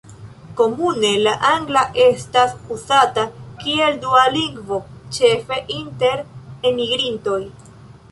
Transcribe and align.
Komune, 0.59 1.09
la 1.25 1.33
angla 1.49 1.83
estas 2.05 2.55
uzata 2.75 3.25
kiel 3.65 3.99
dua 4.07 4.23
lingvo, 4.37 4.79
ĉefe 5.19 5.59
inter 5.77 6.25
enmigrintoj. 6.71 7.39